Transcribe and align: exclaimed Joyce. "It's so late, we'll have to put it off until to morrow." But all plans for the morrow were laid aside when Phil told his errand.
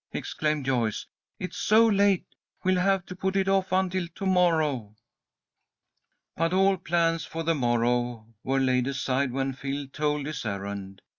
exclaimed 0.13 0.65
Joyce. 0.65 1.05
"It's 1.37 1.57
so 1.57 1.85
late, 1.85 2.25
we'll 2.63 2.79
have 2.79 3.05
to 3.05 3.15
put 3.15 3.35
it 3.35 3.47
off 3.47 3.71
until 3.71 4.07
to 4.07 4.25
morrow." 4.25 4.95
But 6.35 6.53
all 6.53 6.77
plans 6.77 7.23
for 7.23 7.43
the 7.43 7.53
morrow 7.53 8.33
were 8.43 8.59
laid 8.59 8.87
aside 8.87 9.31
when 9.31 9.53
Phil 9.53 9.87
told 9.89 10.25
his 10.25 10.43
errand. 10.43 11.03